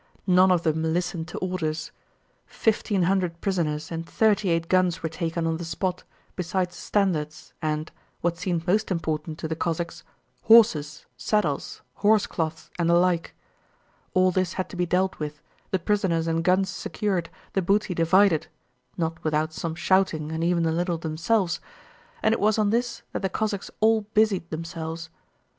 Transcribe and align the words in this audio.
None 0.25 0.49
of 0.49 0.63
them 0.63 0.81
listened 0.81 1.27
to 1.27 1.37
orders. 1.37 1.91
Fifteen 2.47 3.03
hundred 3.03 3.39
prisoners 3.39 3.91
and 3.91 4.03
thirty 4.03 4.49
eight 4.49 4.67
guns 4.67 5.03
were 5.03 5.09
taken 5.09 5.45
on 5.45 5.57
the 5.57 5.63
spot, 5.63 6.05
besides 6.35 6.75
standards 6.75 7.53
and 7.61 7.91
(what 8.21 8.35
seemed 8.35 8.65
most 8.65 8.89
important 8.89 9.37
to 9.37 9.47
the 9.47 9.55
Cossacks) 9.55 10.03
horses, 10.45 11.05
saddles, 11.17 11.83
horsecloths, 11.99 12.71
and 12.79 12.89
the 12.89 12.95
like. 12.95 13.35
All 14.15 14.31
this 14.31 14.53
had 14.53 14.69
to 14.69 14.75
be 14.75 14.87
dealt 14.87 15.19
with, 15.19 15.39
the 15.69 15.77
prisoners 15.77 16.25
and 16.25 16.43
guns 16.43 16.71
secured, 16.71 17.29
the 17.53 17.61
booty 17.61 17.93
divided—not 17.93 19.23
without 19.23 19.53
some 19.53 19.75
shouting 19.75 20.31
and 20.31 20.43
even 20.43 20.65
a 20.65 20.71
little 20.71 20.97
fighting 20.97 21.09
among 21.09 21.15
themselves—and 21.15 22.33
it 22.33 22.39
was 22.39 22.57
on 22.57 22.71
this 22.71 23.03
that 23.11 23.21
the 23.21 23.29
Cossacks 23.29 23.69
all 23.81 24.01
busied 24.15 24.49
themselves. 24.49 25.11